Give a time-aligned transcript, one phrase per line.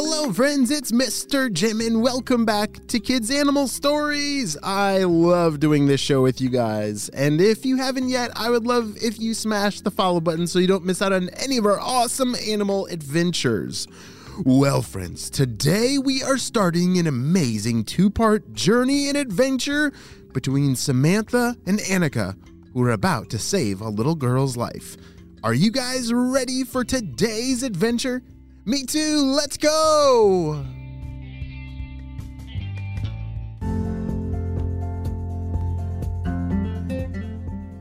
[0.00, 1.52] Hello, friends, it's Mr.
[1.52, 4.56] Jim, and welcome back to Kids Animal Stories.
[4.62, 8.64] I love doing this show with you guys, and if you haven't yet, I would
[8.64, 11.66] love if you smash the follow button so you don't miss out on any of
[11.66, 13.88] our awesome animal adventures.
[14.44, 19.92] Well, friends, today we are starting an amazing two part journey and adventure
[20.32, 22.36] between Samantha and Anika,
[22.72, 24.96] who are about to save a little girl's life.
[25.42, 28.22] Are you guys ready for today's adventure?
[28.68, 30.62] Me too, let's go!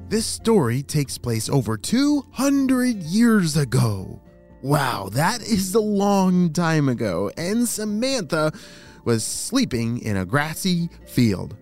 [0.08, 4.22] This story takes place over 200 years ago.
[4.62, 8.54] Wow, that is a long time ago, and Samantha
[9.04, 11.58] was sleeping in a grassy field.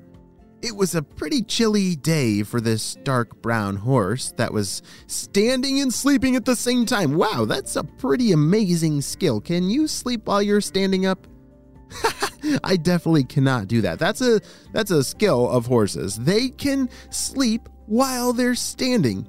[0.66, 5.94] It was a pretty chilly day for this dark brown horse that was standing and
[5.94, 7.13] sleeping at the same time.
[7.13, 9.39] Wow, that's a pretty amazing skill.
[9.39, 11.27] Can you sleep while you're standing up?
[12.63, 13.99] I definitely cannot do that.
[13.99, 14.41] That's a
[14.73, 16.16] that's a skill of horses.
[16.16, 19.27] They can sleep while they're standing.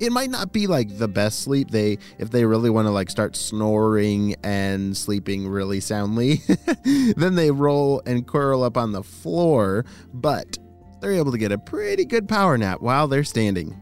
[0.00, 1.70] It might not be like the best sleep.
[1.70, 6.42] They if they really want to like start snoring and sleeping really soundly,
[7.16, 10.58] then they roll and curl up on the floor, but
[11.04, 13.78] they're able to get a pretty good power nap while they're standing.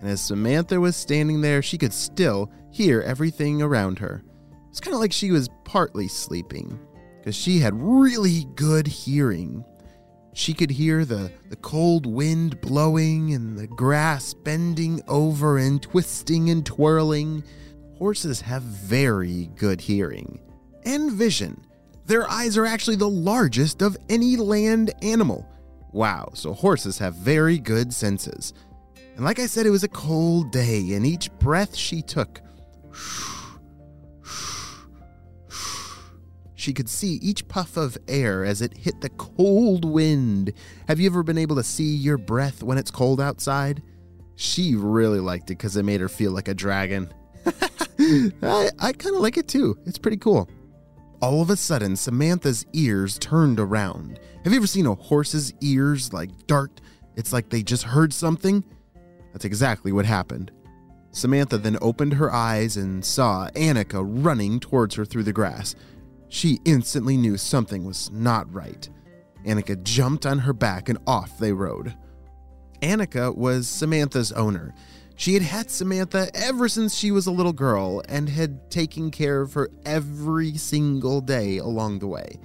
[0.00, 4.22] And as Samantha was standing there, she could still hear everything around her.
[4.68, 6.78] It's kind of like she was partly sleeping
[7.18, 9.64] because she had really good hearing.
[10.34, 16.50] She could hear the, the cold wind blowing and the grass bending over and twisting
[16.50, 17.44] and twirling.
[17.96, 20.38] Horses have very good hearing
[20.84, 21.64] and vision.
[22.04, 25.48] Their eyes are actually the largest of any land animal.
[25.92, 28.54] Wow, so horses have very good senses.
[29.16, 32.40] And like I said, it was a cold day, and each breath she took,
[36.54, 40.52] she could see each puff of air as it hit the cold wind.
[40.86, 43.82] Have you ever been able to see your breath when it's cold outside?
[44.36, 47.12] She really liked it because it made her feel like a dragon.
[47.98, 49.76] I, I kind of like it too.
[49.86, 50.48] It's pretty cool.
[51.22, 54.18] All of a sudden, Samantha's ears turned around.
[54.42, 56.80] Have you ever seen a horse's ears like dart?
[57.14, 58.64] It's like they just heard something.
[59.32, 60.50] That's exactly what happened.
[61.12, 65.76] Samantha then opened her eyes and saw Anika running towards her through the grass.
[66.28, 68.88] She instantly knew something was not right.
[69.46, 71.94] Anika jumped on her back and off they rode.
[72.80, 74.74] Anika was Samantha's owner.
[75.22, 79.40] She had had Samantha ever since she was a little girl and had taken care
[79.40, 82.40] of her every single day along the way.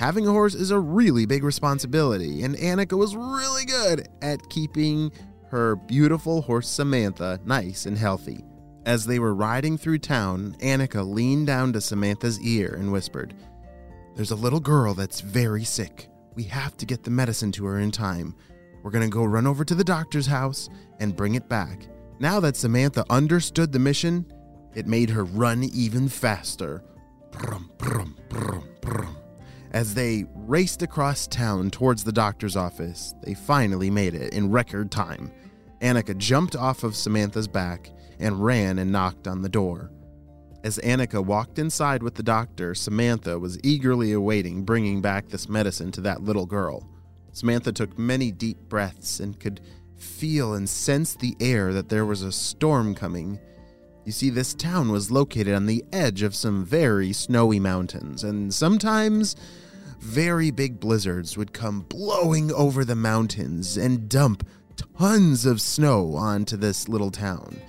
[0.00, 5.12] Having a horse is a really big responsibility, and Anika was really good at keeping
[5.50, 8.44] her beautiful horse Samantha nice and healthy.
[8.84, 13.32] As they were riding through town, Anika leaned down to Samantha's ear and whispered,
[14.16, 16.08] There's a little girl that's very sick.
[16.34, 18.34] We have to get the medicine to her in time.
[18.82, 20.68] We're going to go run over to the doctor's house
[20.98, 21.86] and bring it back.
[22.20, 24.26] Now that Samantha understood the mission,
[24.74, 26.82] it made her run even faster.
[27.30, 29.16] Brum, brum, brum.
[29.70, 34.90] As they raced across town towards the doctor's office, they finally made it in record
[34.90, 35.30] time.
[35.80, 39.92] Anika jumped off of Samantha's back and ran and knocked on the door.
[40.64, 45.92] As Anika walked inside with the doctor, Samantha was eagerly awaiting bringing back this medicine
[45.92, 46.88] to that little girl.
[47.32, 49.60] Samantha took many deep breaths and could
[49.98, 53.38] feel and sense the air that there was a storm coming.
[54.04, 58.52] You see, this town was located on the edge of some very snowy mountains, and
[58.54, 59.36] sometimes
[60.00, 64.46] very big blizzards would come blowing over the mountains and dump
[64.96, 67.60] tons of snow onto this little town.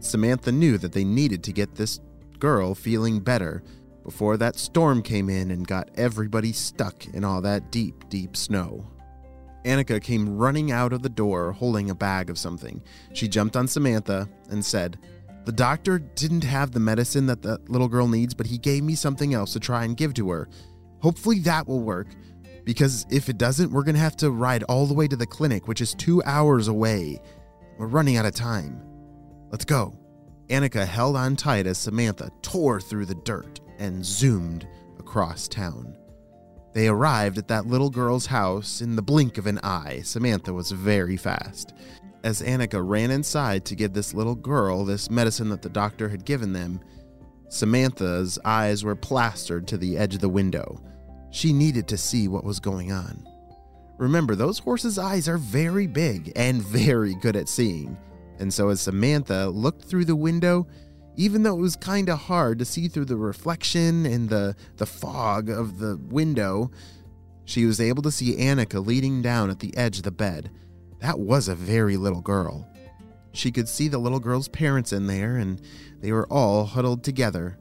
[0.00, 2.00] Samantha knew that they needed to get this
[2.38, 3.62] girl feeling better
[4.04, 8.86] before that storm came in and got everybody stuck in all that deep, deep snow.
[9.68, 12.82] Anika came running out of the door holding a bag of something.
[13.12, 14.98] She jumped on Samantha and said,
[15.44, 18.94] The doctor didn't have the medicine that the little girl needs, but he gave me
[18.94, 20.48] something else to try and give to her.
[21.02, 22.08] Hopefully that will work.
[22.64, 25.26] Because if it doesn't, we're going to have to ride all the way to the
[25.26, 27.20] clinic, which is two hours away.
[27.78, 28.82] We're running out of time.
[29.50, 29.98] Let's go.
[30.48, 34.66] Anika held on tight as Samantha tore through the dirt and zoomed
[34.98, 35.94] across town.
[36.78, 40.02] They arrived at that little girl's house in the blink of an eye.
[40.04, 41.74] Samantha was very fast.
[42.22, 46.24] As Anika ran inside to give this little girl this medicine that the doctor had
[46.24, 46.78] given them,
[47.48, 50.80] Samantha's eyes were plastered to the edge of the window.
[51.32, 53.26] She needed to see what was going on.
[53.96, 57.98] Remember, those horses' eyes are very big and very good at seeing.
[58.38, 60.68] And so, as Samantha looked through the window,
[61.18, 64.86] even though it was kind of hard to see through the reflection and the, the
[64.86, 66.70] fog of the window,
[67.44, 70.48] she was able to see Anika leaning down at the edge of the bed.
[71.00, 72.72] That was a very little girl.
[73.32, 75.60] She could see the little girl's parents in there, and
[76.00, 77.58] they were all huddled together.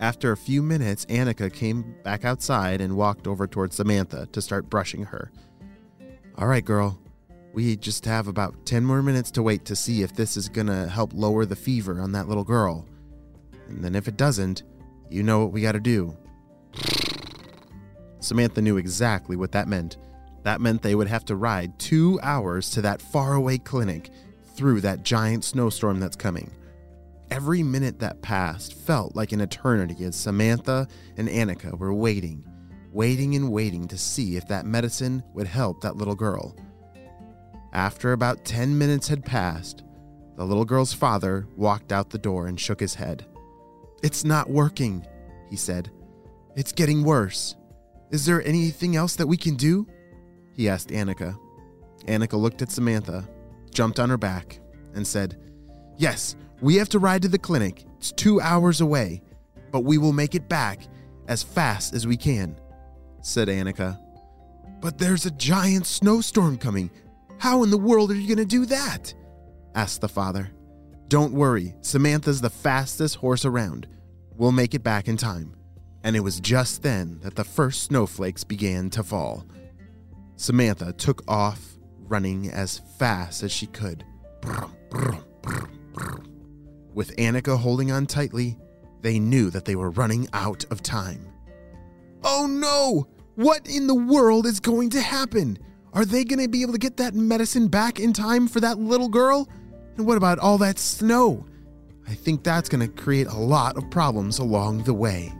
[0.00, 4.70] After a few minutes, Anika came back outside and walked over towards Samantha to start
[4.70, 5.30] brushing her.
[6.38, 6.98] All right, girl,
[7.52, 10.88] we just have about 10 more minutes to wait to see if this is gonna
[10.88, 12.86] help lower the fever on that little girl.
[13.68, 14.62] And then if it doesn't,
[15.08, 16.16] you know what we gotta do.
[18.20, 19.96] Samantha knew exactly what that meant.
[20.42, 24.10] That meant they would have to ride two hours to that faraway clinic
[24.54, 26.50] through that giant snowstorm that's coming.
[27.30, 32.44] Every minute that passed felt like an eternity as Samantha and Anika were waiting,
[32.92, 36.56] waiting and waiting to see if that medicine would help that little girl.
[37.72, 39.84] After about 10 minutes had passed,
[40.36, 43.26] the little girl's father walked out the door and shook his head.
[44.02, 45.06] It's not working,
[45.48, 45.90] he said.
[46.56, 47.56] It's getting worse.
[48.10, 49.86] Is there anything else that we can do?
[50.56, 51.38] He asked Anika.
[52.06, 53.28] Anika looked at Samantha,
[53.72, 54.58] jumped on her back,
[54.94, 55.36] and said,
[55.96, 57.84] Yes, we have to ride to the clinic.
[57.98, 59.22] It's two hours away,
[59.70, 60.88] but we will make it back
[61.28, 62.58] as fast as we can,
[63.20, 64.00] said Anika.
[64.80, 66.90] But there's a giant snowstorm coming.
[67.40, 69.14] How in the world are you going to do that?
[69.74, 70.50] asked the father.
[71.08, 73.88] Don't worry, Samantha's the fastest horse around.
[74.36, 75.56] We'll make it back in time.
[76.04, 79.46] And it was just then that the first snowflakes began to fall.
[80.36, 84.04] Samantha took off, running as fast as she could.
[86.92, 88.58] With Anika holding on tightly,
[89.00, 91.26] they knew that they were running out of time.
[92.22, 93.08] Oh no!
[93.34, 95.58] What in the world is going to happen?
[95.92, 98.78] Are they going to be able to get that medicine back in time for that
[98.78, 99.48] little girl?
[99.96, 101.46] And what about all that snow?
[102.06, 105.32] I think that's going to create a lot of problems along the way.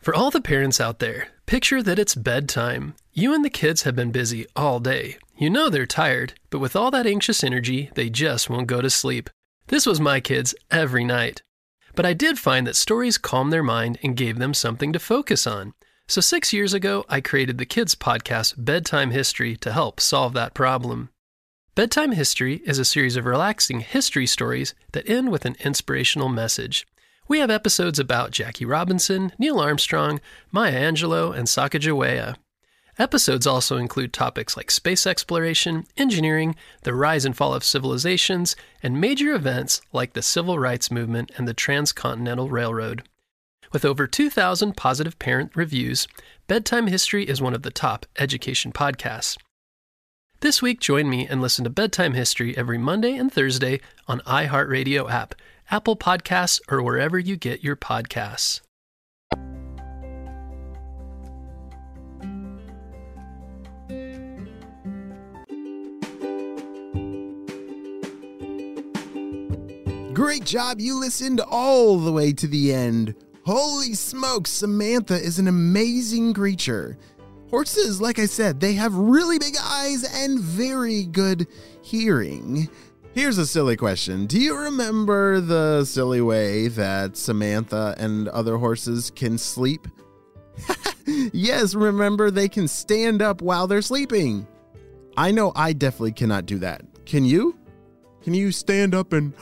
[0.00, 2.94] For all the parents out there, picture that it's bedtime.
[3.12, 5.18] You and the kids have been busy all day.
[5.36, 8.90] You know they're tired, but with all that anxious energy, they just won't go to
[8.90, 9.30] sleep.
[9.68, 11.42] This was my kids every night.
[11.94, 15.46] But I did find that stories calmed their mind and gave them something to focus
[15.46, 15.74] on.
[16.10, 20.54] So, six years ago, I created the kids' podcast, Bedtime History, to help solve that
[20.54, 21.10] problem.
[21.76, 26.84] Bedtime History is a series of relaxing history stories that end with an inspirational message.
[27.28, 30.20] We have episodes about Jackie Robinson, Neil Armstrong,
[30.50, 32.34] Maya Angelou, and Sacagawea.
[32.98, 39.00] Episodes also include topics like space exploration, engineering, the rise and fall of civilizations, and
[39.00, 43.04] major events like the Civil Rights Movement and the Transcontinental Railroad.
[43.72, 46.08] With over 2,000 positive parent reviews,
[46.48, 49.36] Bedtime History is one of the top education podcasts.
[50.40, 55.10] This week, join me and listen to Bedtime History every Monday and Thursday on iHeartRadio
[55.10, 55.34] app
[55.70, 58.60] Apple Podcasts, or wherever you get your podcasts.
[70.12, 73.14] Great job, you listened all the way to the end.
[73.44, 76.98] Holy smokes, Samantha is an amazing creature.
[77.48, 81.48] Horses, like I said, they have really big eyes and very good
[81.82, 82.68] hearing.
[83.12, 84.26] Here's a silly question.
[84.26, 89.88] Do you remember the silly way that Samantha and other horses can sleep?
[91.06, 94.46] yes, remember they can stand up while they're sleeping.
[95.16, 96.82] I know I definitely cannot do that.
[97.04, 97.58] Can you?
[98.22, 99.32] Can you stand up and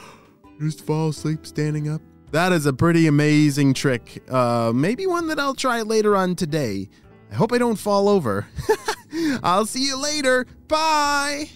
[0.61, 2.01] just fall asleep standing up?
[2.31, 4.23] That is a pretty amazing trick.
[4.31, 6.91] Uh, maybe one that I'll try later on today.
[7.31, 8.47] I hope I don't fall over.
[9.43, 10.47] I'll see you later.
[10.67, 11.49] Bye.